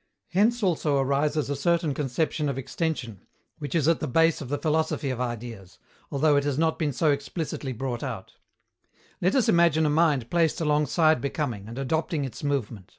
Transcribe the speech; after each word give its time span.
"Hence 0.28 0.62
also 0.62 0.98
arises 0.98 1.48
a 1.48 1.56
certain 1.56 1.94
conception 1.94 2.50
of 2.50 2.58
extension, 2.58 3.22
which 3.58 3.74
is 3.74 3.88
at 3.88 4.00
the 4.00 4.06
base 4.06 4.42
of 4.42 4.50
the 4.50 4.58
philosophy 4.58 5.08
of 5.08 5.18
Ideas, 5.18 5.78
although 6.10 6.36
it 6.36 6.44
has 6.44 6.58
not 6.58 6.78
been 6.78 6.92
so 6.92 7.10
explicitly 7.10 7.72
brought 7.72 8.02
out. 8.02 8.34
Let 9.22 9.34
us 9.34 9.48
imagine 9.48 9.86
a 9.86 9.88
mind 9.88 10.28
placed 10.28 10.60
alongside 10.60 11.22
becoming, 11.22 11.68
and 11.68 11.78
adopting 11.78 12.22
its 12.26 12.44
movement. 12.44 12.98